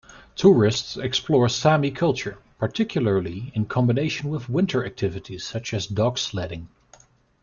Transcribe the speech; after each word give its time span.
Tourists 0.35 0.97
explore 0.97 1.47
sami 1.47 1.91
culture, 1.91 2.39
particularly 2.57 3.51
in 3.53 3.65
combination 3.67 4.31
with 4.31 4.49
winter 4.49 4.83
activities 4.83 5.43
such 5.45 5.75
as 5.75 5.85
dog 5.85 6.17
sledding. 6.17 6.69